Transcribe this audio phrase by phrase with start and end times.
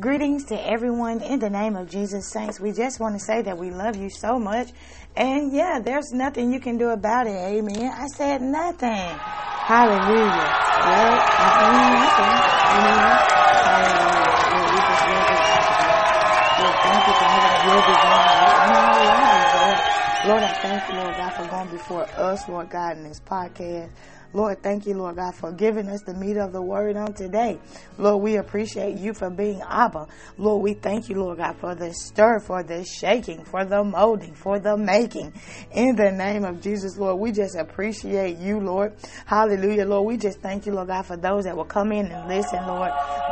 [0.00, 2.58] Greetings to everyone in the name of Jesus Saints.
[2.58, 4.68] We just want to say that we love you so much.
[5.14, 7.36] And yeah, there's nothing you can do about it.
[7.36, 7.92] Amen.
[7.92, 8.88] I said nothing.
[8.88, 10.48] Hallelujah.
[11.36, 12.24] I mean nothing.
[12.72, 13.18] Amen.
[20.26, 23.90] Lord, I thank you, Lord God, for going before us, Lord God, in this podcast.
[24.34, 27.58] Lord, thank you, Lord God, for giving us the meat of the word on today.
[27.98, 30.06] Lord, we appreciate you for being Abba.
[30.38, 34.34] Lord, we thank you, Lord God, for the stir, for the shaking, for the molding,
[34.34, 35.32] for the making.
[35.72, 38.94] In the name of Jesus, Lord, we just appreciate you, Lord.
[39.26, 40.06] Hallelujah, Lord.
[40.06, 42.90] We just thank you, Lord God, for those that will come in and listen, Lord.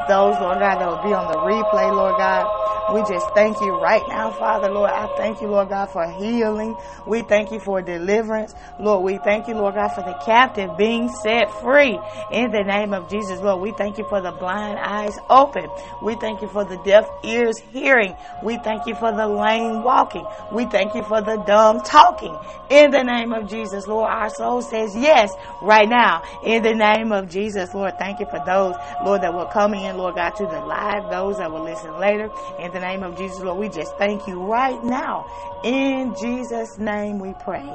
[0.09, 2.70] Those, Lord God, that will be on the replay, Lord God.
[2.93, 4.91] We just thank you right now, Father, Lord.
[4.91, 6.77] I thank you, Lord God, for healing.
[7.07, 8.53] We thank you for deliverance.
[8.81, 11.98] Lord, we thank you, Lord God, for the captive being set free.
[12.33, 15.69] In the name of Jesus, Lord, we thank you for the blind eyes open.
[16.03, 18.17] We thank you for the deaf ears hearing.
[18.43, 20.27] We thank you for the lame walking.
[20.51, 22.36] We thank you for the dumb talking.
[22.70, 25.31] In the name of Jesus, Lord, our soul says yes
[25.62, 26.23] right now.
[26.45, 29.97] In the name of Jesus, Lord, thank you for those, Lord, that will come in,
[29.97, 32.31] Lord God, to the live, those that will listen later.
[32.59, 35.27] In the name of Jesus, Lord, we just thank you right now.
[35.64, 37.69] In Jesus' name we pray.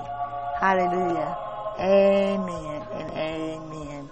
[0.59, 1.38] Hallelujah.
[1.80, 4.09] Amen and amen.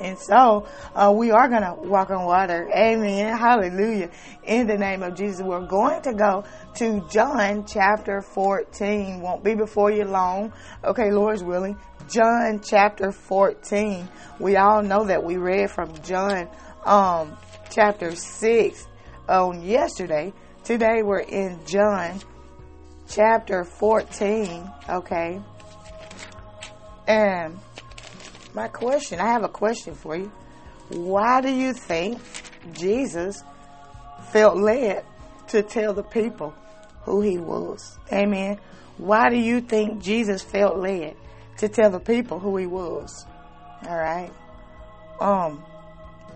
[0.00, 2.68] And so uh, we are going to walk on water.
[2.74, 3.36] Amen.
[3.36, 4.10] Hallelujah.
[4.42, 6.44] In the name of Jesus, we're going to go
[6.76, 9.20] to John chapter 14.
[9.20, 10.52] Won't be before you long.
[10.84, 11.78] Okay, Lord's willing.
[12.10, 14.08] John chapter 14.
[14.38, 16.48] We all know that we read from John
[16.84, 17.36] um,
[17.70, 18.86] chapter 6
[19.28, 20.32] on yesterday.
[20.64, 22.20] Today we're in John
[23.08, 25.40] chapter 14, okay?
[27.06, 27.58] And
[28.54, 30.30] my question, I have a question for you.
[30.88, 32.20] Why do you think
[32.72, 33.42] Jesus
[34.30, 35.04] felt led
[35.48, 36.54] to tell the people
[37.02, 37.98] who he was?
[38.12, 38.58] Amen.
[38.96, 41.16] Why do you think Jesus felt led
[41.58, 43.26] to tell the people who he was?
[43.88, 44.30] All right.
[45.20, 45.62] Um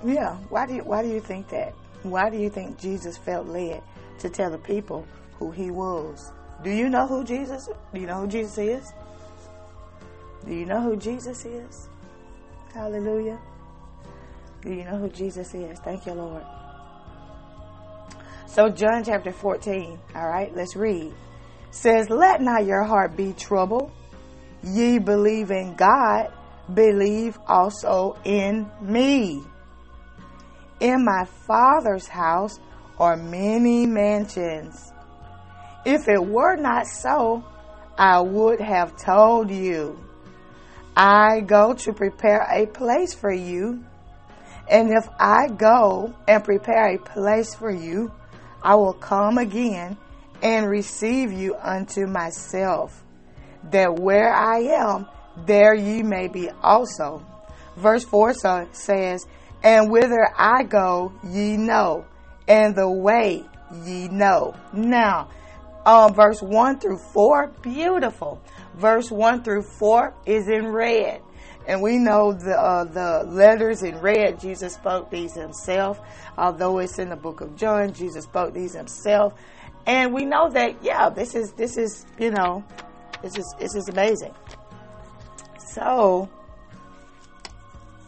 [0.04, 1.74] yeah, why do you why do you think that?
[2.02, 3.82] Why do you think Jesus felt led
[4.20, 5.06] to tell the people
[5.38, 6.32] who he was?
[6.62, 7.68] Do you know who Jesus?
[7.92, 8.92] Do you know who Jesus is?
[10.46, 11.88] Do you know who Jesus is?
[12.72, 13.38] Hallelujah.
[14.62, 15.78] Do you know who Jesus is?
[15.80, 16.44] Thank you, Lord.
[18.46, 21.12] So John chapter 14, all right, let's read.
[21.70, 23.92] Says, "Let not your heart be troubled.
[24.62, 26.32] Ye believe in God,
[26.72, 29.44] believe also in me."
[30.80, 32.60] In my Father's house
[32.98, 34.92] are many mansions.
[35.84, 37.44] If it were not so,
[37.96, 39.98] I would have told you.
[40.96, 43.84] I go to prepare a place for you.
[44.68, 48.12] And if I go and prepare a place for you,
[48.62, 49.96] I will come again
[50.42, 53.04] and receive you unto myself,
[53.70, 55.06] that where I am,
[55.46, 57.24] there ye may be also.
[57.76, 58.34] Verse 4
[58.72, 59.26] says,
[59.62, 62.06] and whither I go, ye know,
[62.46, 63.44] and the way
[63.84, 64.54] ye know.
[64.72, 65.28] Now,
[65.84, 68.40] um, verse 1 through 4, beautiful.
[68.76, 71.22] Verse 1 through 4 is in red.
[71.66, 74.40] And we know the uh, the letters in red.
[74.40, 76.00] Jesus spoke these himself.
[76.38, 79.34] Although it's in the book of John, Jesus spoke these himself.
[79.86, 82.64] And we know that yeah, this is this is you know,
[83.20, 84.34] this is this is amazing.
[85.74, 86.30] So,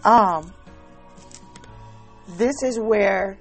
[0.05, 0.55] um,
[2.37, 3.39] this is where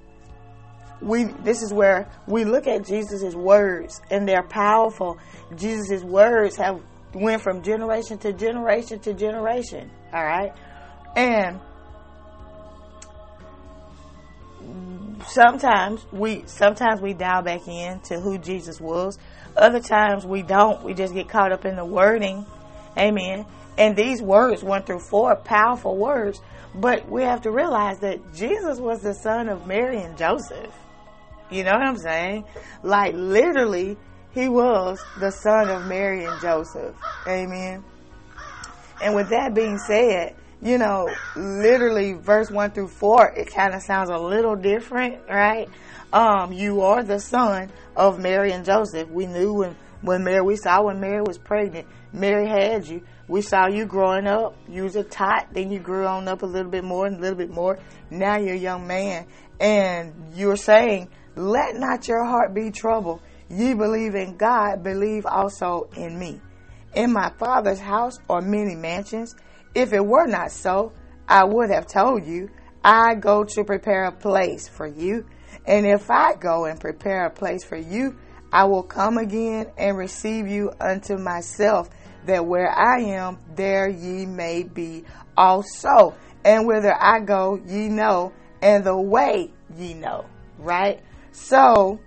[1.00, 5.18] we this is where we look at Jesus' words and they're powerful.
[5.56, 6.80] Jesus' words have
[7.14, 9.90] went from generation to generation to generation.
[10.12, 10.52] All right.
[11.16, 11.60] And
[15.26, 19.18] sometimes we sometimes we dial back in to who Jesus was.
[19.56, 20.82] Other times we don't.
[20.82, 22.46] We just get caught up in the wording.
[22.96, 23.46] Amen.
[23.80, 26.40] And these words went through four powerful words
[26.74, 30.72] but we have to realize that Jesus was the son of Mary and Joseph.
[31.50, 32.44] You know what I'm saying?
[32.82, 33.96] Like literally,
[34.32, 36.94] he was the son of Mary and Joseph.
[37.26, 37.84] Amen.
[39.00, 43.82] And with that being said, you know, literally verse 1 through 4, it kind of
[43.82, 45.68] sounds a little different, right?
[46.12, 49.08] Um, you are the son of Mary and Joseph.
[49.08, 53.02] We knew when, when Mary, we saw when Mary was pregnant, Mary had you.
[53.30, 54.56] We saw you growing up.
[54.68, 57.20] You was a tot, then you grew on up a little bit more and a
[57.20, 57.78] little bit more.
[58.10, 59.28] Now you're a young man.
[59.60, 63.20] And you're saying, let not your heart be troubled.
[63.48, 66.40] Ye believe in God, believe also in me.
[66.96, 69.36] In my father's house are many mansions.
[69.76, 70.92] If it were not so,
[71.28, 72.50] I would have told you,
[72.82, 75.24] I go to prepare a place for you.
[75.66, 78.16] And if I go and prepare a place for you,
[78.52, 81.88] I will come again and receive you unto myself,
[82.26, 85.04] that where I am, there ye may be
[85.36, 86.14] also.
[86.44, 88.32] And whither I go, ye know,
[88.62, 90.26] and the way ye know.
[90.58, 91.00] Right?
[91.32, 92.00] So,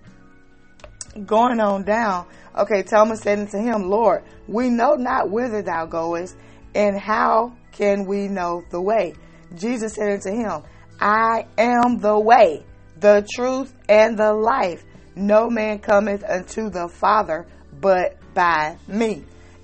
[1.25, 2.27] going on down,
[2.57, 6.35] okay, Thomas said unto him, Lord, we know not whither thou goest,
[6.75, 9.13] and how can we know the way?
[9.55, 10.63] Jesus said unto him,
[10.99, 12.65] I am the way,
[12.99, 14.83] the truth, and the life.
[15.15, 17.45] No man cometh unto the Father
[17.79, 19.23] but by me.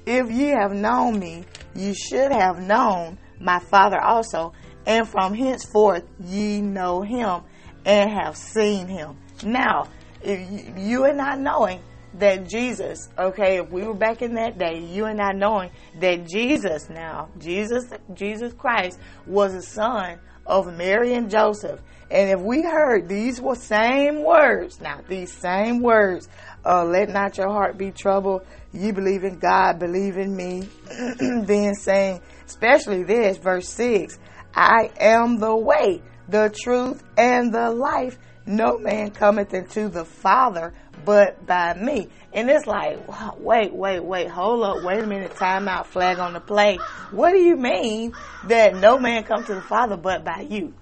[0.10, 1.46] If ye have known me,
[1.76, 4.54] ye should have known my Father also,
[4.88, 7.44] and from henceforth ye know him
[7.86, 9.18] and have seen him.
[9.44, 9.88] Now,
[10.24, 11.82] if you are not knowing
[12.16, 15.70] that Jesus, okay, if we were back in that day, you and I knowing
[16.00, 17.86] that Jesus now, Jesus,
[18.16, 18.98] Jesus Christ
[19.28, 21.82] was a son of Mary and Joseph.
[22.10, 26.28] And if we heard these were same words, now these same words,
[26.66, 28.42] uh, let not your heart be troubled.
[28.71, 30.69] You believe in God, believe in me.
[31.19, 34.19] then saying, especially this, verse 6,
[34.54, 38.18] I am the way, the truth, and the life.
[38.45, 40.74] No man cometh into the Father
[41.06, 42.10] but by me.
[42.33, 43.00] And it's like,
[43.39, 46.77] wait, wait, wait, hold up, wait a minute, time out, flag on the play.
[47.12, 48.13] What do you mean
[48.48, 50.74] that no man comes to the Father but by you?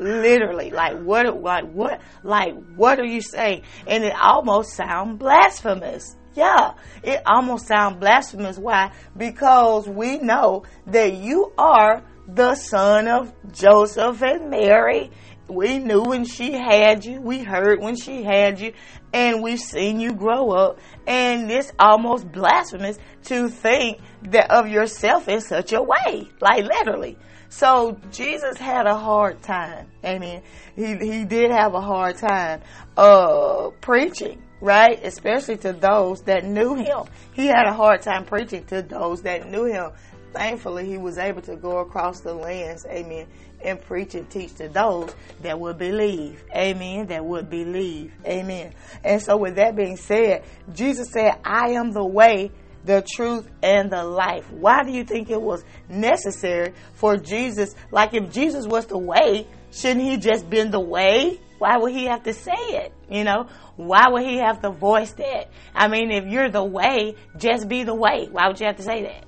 [0.00, 3.62] Literally, like what, like what, like what are you saying?
[3.86, 6.16] And it almost sounds blasphemous.
[6.38, 8.58] Yeah, it almost sounds blasphemous.
[8.58, 8.92] Why?
[9.16, 15.10] Because we know that you are the son of Joseph and Mary
[15.48, 18.72] we knew when she had you, we heard when she had you,
[19.12, 20.78] and we've seen you grow up.
[21.06, 27.16] And it's almost blasphemous to think that of yourself in such a way, like literally.
[27.48, 29.90] So Jesus had a hard time.
[30.04, 30.42] Amen.
[30.76, 32.60] He he did have a hard time
[32.96, 35.02] uh preaching, right?
[35.04, 37.04] Especially to those that knew him.
[37.32, 39.92] He had a hard time preaching to those that knew him.
[40.32, 43.26] Thankfully, he was able to go across the lands, amen,
[43.62, 46.44] and preach and teach to those that would believe.
[46.54, 47.06] Amen.
[47.06, 48.12] That would believe.
[48.26, 48.72] Amen.
[49.02, 52.50] And so with that being said, Jesus said, I am the way,
[52.84, 54.50] the truth, and the life.
[54.50, 57.74] Why do you think it was necessary for Jesus?
[57.90, 61.40] Like if Jesus was the way, shouldn't he just been the way?
[61.58, 62.92] Why would he have to say it?
[63.10, 65.50] You know, why would he have to voice that?
[65.74, 68.28] I mean, if you're the way, just be the way.
[68.30, 69.24] Why would you have to say that?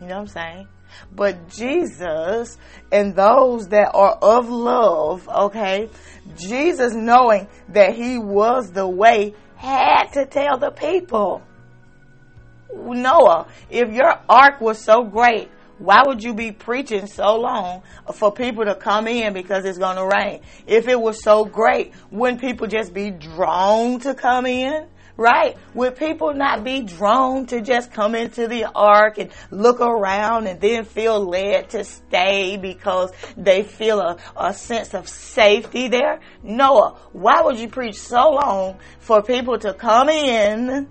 [0.00, 0.68] You know what I'm saying?
[1.12, 2.58] But Jesus
[2.92, 5.88] and those that are of love, okay,
[6.36, 11.42] Jesus knowing that he was the way had to tell the people.
[12.74, 17.82] Noah, if your ark was so great, why would you be preaching so long
[18.14, 20.40] for people to come in because it's going to rain?
[20.66, 24.88] If it was so great, wouldn't people just be drawn to come in?
[25.16, 25.56] right?
[25.74, 30.60] Would people not be drawn to just come into the ark and look around and
[30.60, 36.20] then feel led to stay because they feel a, a sense of safety there?
[36.42, 40.88] Noah, why would you preach so long for people to come in?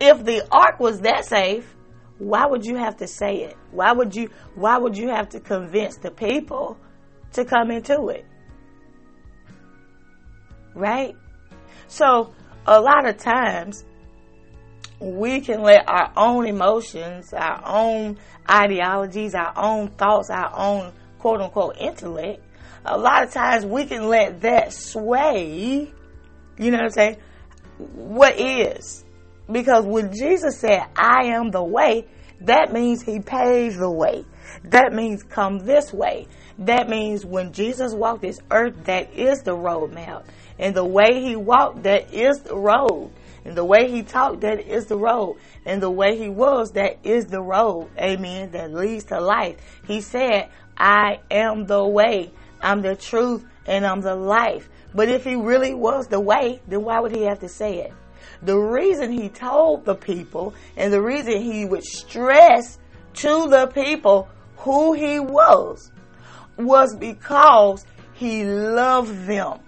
[0.00, 1.74] If the ark was that safe,
[2.18, 3.56] why would you have to say it?
[3.70, 6.76] Why would you why would you have to convince the people
[7.32, 8.26] to come into it?
[10.74, 11.14] Right?
[11.86, 12.34] So
[12.66, 13.84] a lot of times
[15.00, 18.18] we can let our own emotions, our own
[18.50, 22.42] ideologies, our own thoughts, our own quote unquote intellect,
[22.84, 25.92] a lot of times we can let that sway,
[26.58, 27.16] you know what I'm saying,
[27.76, 29.04] what is.
[29.50, 32.06] Because when Jesus said, I am the way,
[32.40, 34.24] that means he paved the way.
[34.64, 36.26] That means come this way.
[36.58, 40.24] That means when Jesus walked this earth, that is the roadmap.
[40.58, 43.10] And the way he walked, that is the road.
[43.44, 45.38] And the way he talked, that is the road.
[45.64, 47.88] And the way he was, that is the road.
[47.98, 48.50] Amen.
[48.50, 49.56] That leads to life.
[49.86, 52.30] He said, I am the way.
[52.60, 54.68] I'm the truth and I'm the life.
[54.94, 57.92] But if he really was the way, then why would he have to say it?
[58.42, 62.78] The reason he told the people and the reason he would stress
[63.14, 64.28] to the people
[64.58, 65.90] who he was
[66.56, 69.60] was because he loved them.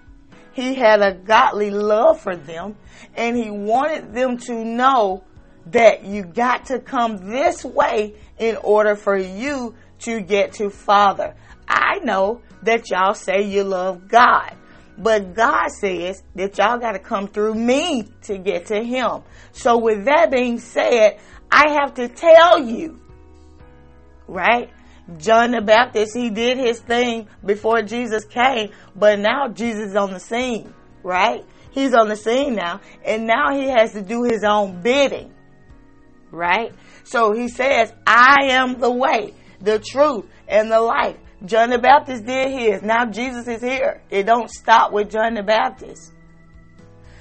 [0.52, 2.76] He had a godly love for them
[3.14, 5.24] and he wanted them to know
[5.66, 11.34] that you got to come this way in order for you to get to Father.
[11.68, 14.54] I know that y'all say you love God,
[15.02, 19.22] but God says that y'all got to come through me to get to Him.
[19.52, 21.18] So, with that being said,
[21.50, 23.00] I have to tell you,
[24.28, 24.70] right?
[25.18, 30.12] John the Baptist, he did his thing before Jesus came, but now Jesus is on
[30.12, 31.44] the scene, right?
[31.72, 35.32] He's on the scene now, and now he has to do his own bidding,
[36.30, 36.72] right?
[37.04, 41.16] So he says, I am the way, the truth, and the life.
[41.44, 42.82] John the Baptist did his.
[42.82, 44.02] Now Jesus is here.
[44.10, 46.12] It don't stop with John the Baptist.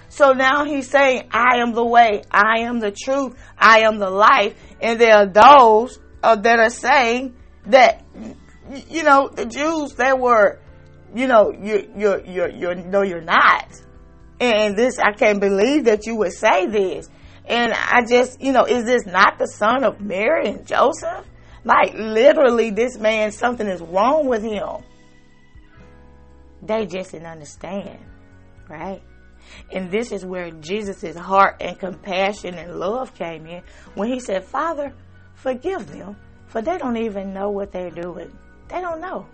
[0.09, 4.09] So now he's saying, I am the way, I am the truth, I am the
[4.09, 4.55] life.
[4.81, 7.35] And there are those uh, that are saying
[7.67, 8.03] that,
[8.89, 10.59] you know, the Jews, they were,
[11.15, 13.67] you know, you're, you're, you, you, no, you're not.
[14.39, 17.07] And this, I can't believe that you would say this.
[17.45, 21.25] And I just, you know, is this not the son of Mary and Joseph?
[21.69, 24.83] Like literally this man, something is wrong with him.
[26.63, 27.99] They just didn't understand,
[28.67, 29.03] right?
[29.71, 33.61] And this is where Jesus' heart and compassion and love came in
[33.93, 34.95] when he said, Father,
[35.35, 38.35] forgive them, for they don't even know what they're doing.
[38.67, 39.27] They don't know.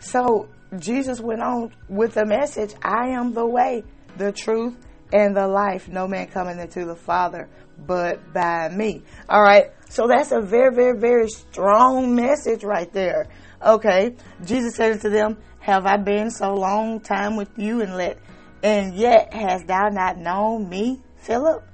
[0.00, 3.84] So Jesus went on with the message I am the way,
[4.16, 4.74] the truth,
[5.12, 5.88] and the life.
[5.88, 7.48] No man coming into the Father
[7.78, 9.02] but by me.
[9.28, 9.72] All right.
[9.88, 13.28] So that's a very, very, very strong message right there.
[13.64, 14.16] Okay.
[14.44, 18.18] Jesus said unto them, Have I been so long time with you and let
[18.62, 21.64] and yet hast thou not known me, Philip?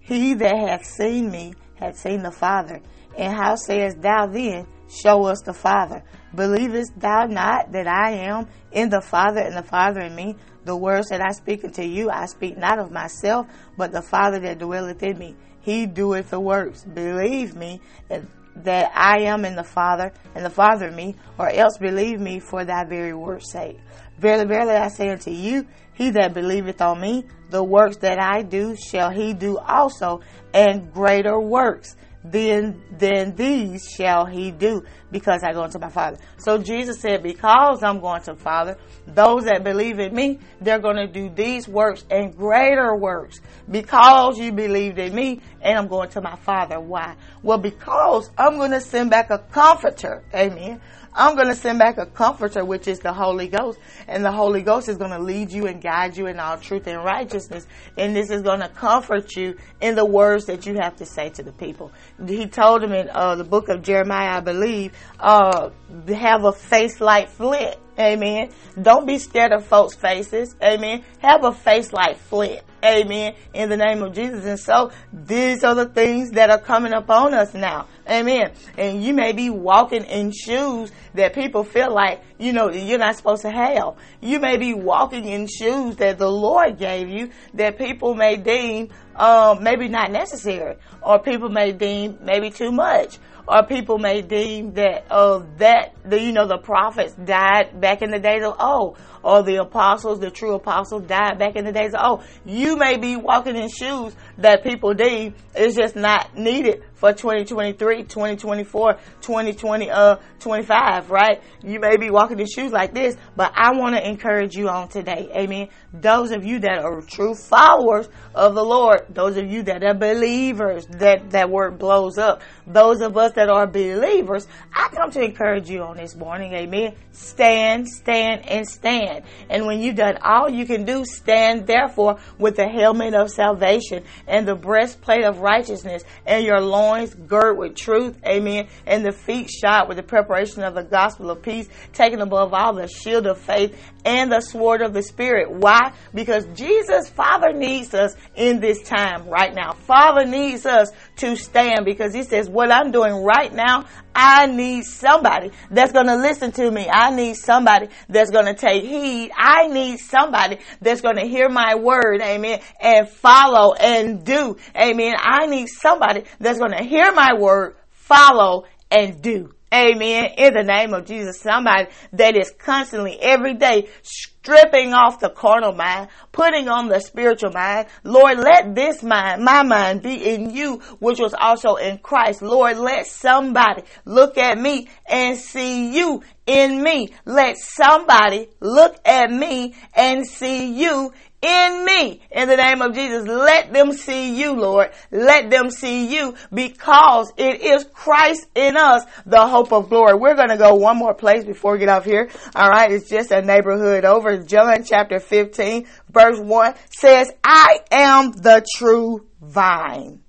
[0.00, 2.80] He that hath seen me hath seen the Father.
[3.16, 6.04] And how sayest thou then, Show us the Father?
[6.34, 10.36] Believest thou not that I am in the Father and the Father in me?
[10.64, 14.38] The words that I speak unto you, I speak not of myself, but the Father
[14.40, 15.36] that dwelleth in me.
[15.60, 16.84] He doeth the works.
[16.84, 21.76] Believe me that I am in the Father, and the Father in me, or else
[21.78, 23.78] believe me for thy very word's sake.
[24.18, 28.42] Verily, verily, I say unto you, he that believeth on me, the works that I
[28.42, 30.20] do shall he do also,
[30.52, 36.16] and greater works then then these shall he do because I go unto my Father.
[36.38, 40.96] So Jesus said, Because I'm going to Father, those that believe in me, they're going
[40.96, 43.40] to do these works and greater works
[43.70, 46.80] because you believed in me and I'm going to my Father.
[46.80, 47.16] Why?
[47.42, 50.24] Well, because I'm going to send back a comforter.
[50.34, 50.80] Amen.
[51.16, 53.78] I'm going to send back a comforter, which is the Holy Ghost.
[54.08, 56.88] And the Holy Ghost is going to lead you and guide you in all truth
[56.88, 57.66] and righteousness.
[57.96, 61.30] And this is going to comfort you in the words that you have to say
[61.30, 61.92] to the people.
[62.26, 65.70] He told them in uh, the book of Jeremiah, I believe, uh,
[66.08, 67.76] have a face like flint.
[67.98, 68.50] Amen.
[68.80, 70.56] Don't be scared of folks' faces.
[70.62, 71.04] Amen.
[71.18, 72.62] Have a face like flint.
[72.84, 73.34] Amen.
[73.52, 74.44] In the name of Jesus.
[74.44, 77.86] And so these are the things that are coming upon us now.
[78.08, 78.52] Amen.
[78.76, 83.16] And you may be walking in shoes that people feel like, you know, you're not
[83.16, 83.94] supposed to have.
[84.20, 88.90] You may be walking in shoes that the Lord gave you that people may deem,
[89.16, 94.72] um, maybe not necessary or people may deem maybe too much or people may deem
[94.74, 98.98] that uh, that the you know the prophets died back in the days of old,
[99.22, 102.24] or the apostles, the true apostles died back in the days of old.
[102.44, 108.04] You may be walking in shoes that people deem is just not needed for 2023,
[108.04, 111.42] 2024, 2020, uh, 25, right?
[111.62, 114.88] You may be walking in shoes like this, but I want to encourage you on
[114.88, 115.28] today.
[115.36, 115.68] Amen.
[115.92, 119.92] Those of you that are true followers of the Lord, those of you that are
[119.92, 122.40] believers, that, that word blows up.
[122.66, 126.52] Those of us that are believers, I come to encourage you on this morning.
[126.54, 126.94] Amen.
[127.12, 129.24] Stand, stand, and stand.
[129.48, 134.04] And when you've done all you can do, stand therefore with the helmet of salvation
[134.26, 138.16] and the breastplate of righteousness and your loins girt with truth.
[138.26, 138.68] Amen.
[138.86, 142.74] And the feet shod with the preparation of the gospel of peace, taken above all
[142.74, 145.50] the shield of faith and the sword of the spirit.
[145.50, 145.92] Why?
[146.12, 149.72] Because Jesus, Father needs us in this time right now.
[149.72, 154.84] Father needs us to stand because he says, what I'm doing right now, I need
[154.84, 156.88] somebody that's going to listen to me.
[156.88, 159.32] I need somebody that's going to take heed.
[159.36, 162.20] I need somebody that's going to hear my word.
[162.20, 162.60] Amen.
[162.80, 164.56] And follow and do.
[164.76, 165.16] Amen.
[165.18, 169.52] I need somebody that's going to hear my word, follow and do.
[169.74, 170.34] Amen.
[170.38, 175.72] In the name of Jesus, somebody that is constantly every day stripping off the carnal
[175.72, 177.88] mind, putting on the spiritual mind.
[178.04, 182.40] Lord, let this mind, my mind be in you, which was also in Christ.
[182.40, 187.12] Lord, let somebody look at me and see you in me.
[187.24, 191.12] Let somebody look at me and see you
[191.44, 193.26] in me in the name of Jesus.
[193.26, 194.90] Let them see you, Lord.
[195.10, 200.14] Let them see you because it is Christ in us, the hope of glory.
[200.14, 202.30] We're going to go one more place before we get off here.
[202.54, 202.90] All right.
[202.90, 204.38] It's just a neighborhood over.
[204.38, 210.20] John chapter 15 verse 1 says, I am the true vine.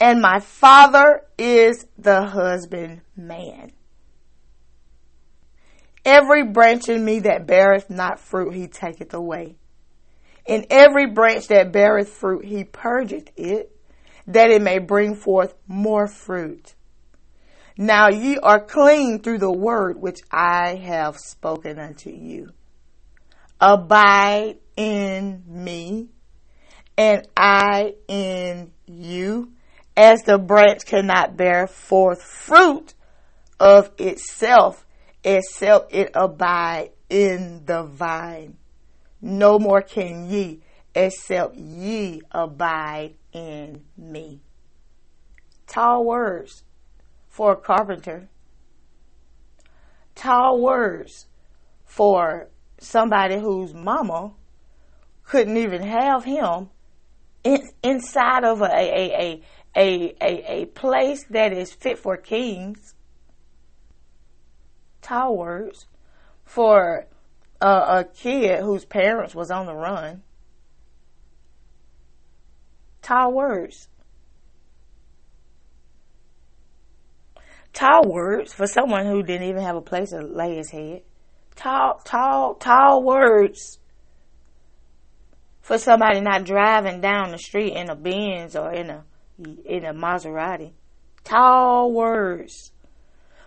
[0.00, 3.72] And my father is the husbandman.
[6.08, 9.56] Every branch in me that beareth not fruit, he taketh away.
[10.46, 13.76] In every branch that beareth fruit, he purgeth it,
[14.26, 16.74] that it may bring forth more fruit.
[17.76, 22.54] Now ye are clean through the word which I have spoken unto you.
[23.60, 26.08] Abide in me,
[26.96, 29.52] and I in you,
[29.94, 32.94] as the branch cannot bear forth fruit
[33.60, 34.86] of itself
[35.28, 38.56] except it abide in the vine.
[39.20, 40.62] No more can ye
[40.94, 44.40] except ye abide in me.
[45.66, 46.64] Tall words
[47.28, 48.28] for a carpenter.
[50.14, 51.26] Tall words
[51.84, 54.32] for somebody whose mama
[55.24, 56.70] couldn't even have him
[57.44, 59.42] in, inside of a, a, a,
[59.76, 62.94] a, a, a place that is fit for kings
[65.02, 65.86] towers
[66.44, 67.06] for
[67.60, 70.22] a, a kid whose parents was on the run.
[73.02, 73.88] Tall words.
[77.72, 81.02] Tall words for someone who didn't even have a place to lay his head.
[81.54, 83.78] Tall, tall, tall words
[85.60, 89.04] for somebody not driving down the street in a Benz or in a
[89.64, 90.72] in a Maserati.
[91.24, 92.72] Tall words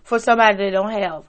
[0.03, 1.25] for somebody that don't have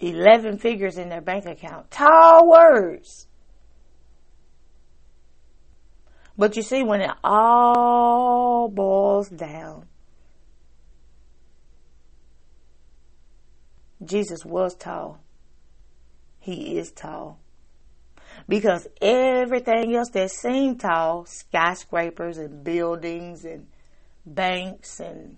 [0.00, 1.90] 11 figures in their bank account.
[1.90, 3.26] Tall words.
[6.36, 9.86] But you see, when it all boils down,
[14.02, 15.20] Jesus was tall.
[16.38, 17.38] He is tall.
[18.48, 23.66] Because everything else that seemed tall, skyscrapers and buildings and
[24.24, 25.36] banks and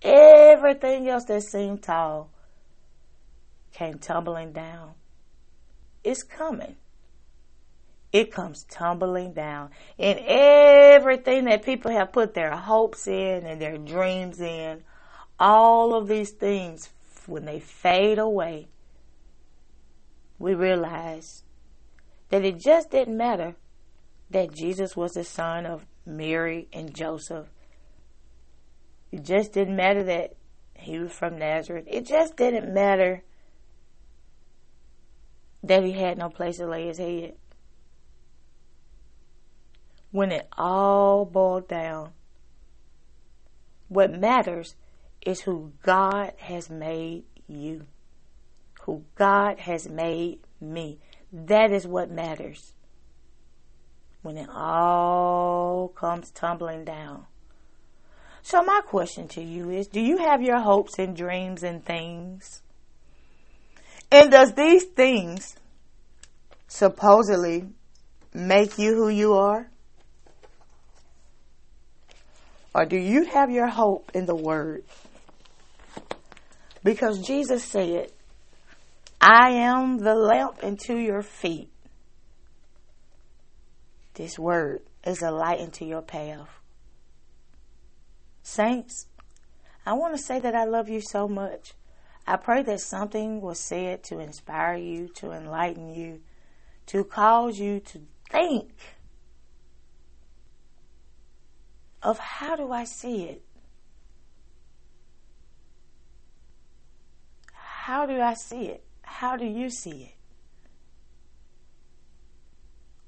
[0.00, 2.30] everything else that seemed tall,
[3.72, 4.92] came tumbling down.
[6.04, 6.76] It's coming.
[8.12, 9.70] It comes tumbling down.
[9.98, 14.82] And everything that people have put their hopes in and their dreams in,
[15.38, 16.90] all of these things,
[17.26, 18.68] when they fade away,
[20.38, 21.42] we realize
[22.28, 23.54] that it just didn't matter
[24.30, 27.46] that Jesus was the son of Mary and Joseph.
[29.10, 30.34] It just didn't matter that
[30.74, 31.84] he was from Nazareth.
[31.86, 33.22] It just didn't matter
[35.62, 37.34] that he had no place to lay his head.
[40.10, 42.12] When it all boiled down,
[43.88, 44.74] what matters
[45.24, 47.86] is who God has made you,
[48.82, 50.98] who God has made me.
[51.32, 52.74] That is what matters
[54.22, 57.26] when it all comes tumbling down.
[58.42, 62.62] So, my question to you is Do you have your hopes and dreams and things?
[64.12, 65.56] And does these things
[66.68, 67.64] supposedly
[68.34, 69.70] make you who you are?
[72.74, 74.84] Or do you have your hope in the Word?
[76.84, 78.12] Because Jesus said,
[79.18, 81.70] I am the lamp unto your feet.
[84.12, 86.50] This Word is a light into your path.
[88.42, 89.06] Saints,
[89.86, 91.72] I want to say that I love you so much.
[92.26, 96.20] I pray that something was said to inspire you, to enlighten you,
[96.86, 98.70] to cause you to think
[102.02, 103.42] of how do I see it?
[107.52, 108.84] How do I see it?
[109.02, 110.14] How do you see it?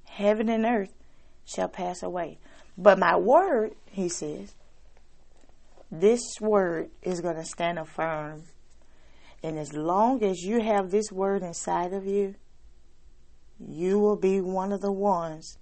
[0.05, 0.93] Heaven and earth
[1.45, 2.39] shall pass away.
[2.77, 4.55] But my word, he says,
[5.91, 8.43] this word is going to stand firm
[9.45, 12.35] and as long as you have this word inside of you,
[13.61, 15.59] you will be one of the ones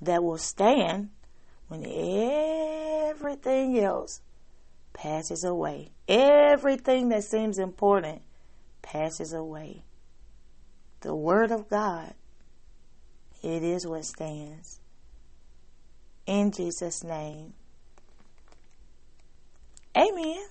[0.00, 1.10] that will stand
[1.66, 4.20] when everything else
[4.92, 5.90] passes away.
[6.06, 8.22] Everything that seems important
[8.80, 9.82] passes away.
[11.00, 12.14] The Word of God,
[13.42, 14.78] it is what stands.
[16.26, 17.54] In Jesus' name,
[19.96, 20.46] amen.